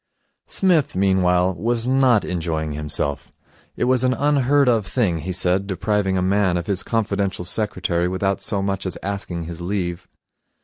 [0.47, 3.31] Psmith, meanwhile, was not enjoying himself.
[3.77, 8.07] It was an unheard of thing, he said, depriving a man of his confidential secretary
[8.07, 10.07] without so much as asking his leave.